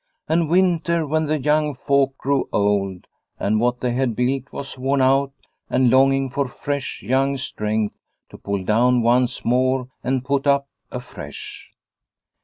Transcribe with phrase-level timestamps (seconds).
[0.27, 3.05] And winter, when the young folk grew old
[3.39, 5.31] and what they had built was worn out
[5.69, 7.99] and longing for fresh young strength
[8.31, 11.69] to pull down once more and put up afresh.